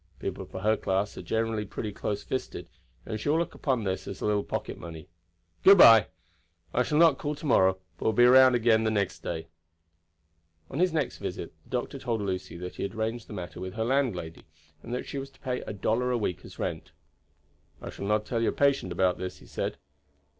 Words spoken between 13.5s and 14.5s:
with her landlady,